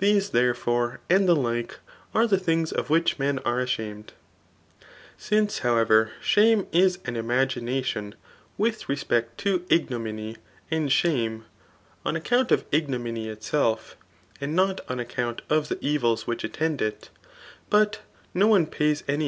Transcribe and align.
Thes^ 0.00 0.30
therefore, 0.30 1.00
and 1.10 1.26
die 1.26 1.34
like'ate 1.34 2.30
thi 2.30 2.38
things 2.38 2.72
of 2.72 2.88
which 2.88 3.20
i»en 3.20 3.40
are 3.40 3.60
adiamed, 3.60 4.14
.Since, 5.18 5.58
however, 5.58 6.12
shame 6.22 6.66
is 6.72 6.98
an 7.04 7.12
tma^nation 7.14 8.14
with 8.56 8.84
tesped 8.84 9.26
toignommy, 9.36 10.38
anddiame, 10.72 11.42
on 12.06 12.16
account 12.16 12.50
of 12.50 12.64
ignominy 12.72 13.26
ksdf, 13.26 13.96
and 14.40 14.56
not 14.56 14.80
on 14.90 14.98
account 14.98 15.42
of 15.50 15.68
the 15.68 15.76
evila 15.76 16.26
which 16.26 16.42
attend 16.42 16.80
it; 16.80 17.10
but 17.68 18.00
no 18.32 18.46
one 18.46 18.64
pays 18.64 19.02
iany 19.06 19.18